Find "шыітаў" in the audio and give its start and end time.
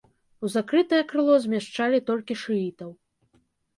2.45-2.89